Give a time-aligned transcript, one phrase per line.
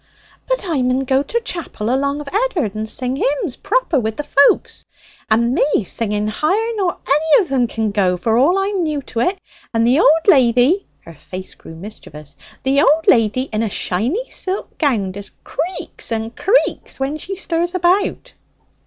[0.47, 4.23] 'But I mun go to chapel along of Ed'ard, and sing 'ymns proper wi' the
[4.23, 4.83] folks
[5.29, 9.19] and me singing higher nor any of them can go, for all I'm new to
[9.19, 9.39] it
[9.75, 14.75] and the old lady' her face grew mischievous 'the old lady in a shiny silk
[14.79, 18.33] gownd as creaks and creaks when she stirs about!'